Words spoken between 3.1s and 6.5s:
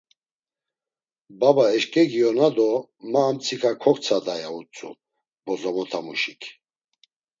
ma amtsiǩa koktsada', ya utzu bozomotamuşik.